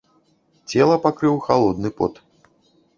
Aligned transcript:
Цела 0.77 0.97
пакрыў 1.05 1.35
халодны 1.47 1.89
пот. 2.01 2.13